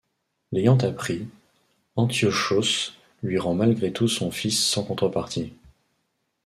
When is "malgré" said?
3.53-3.93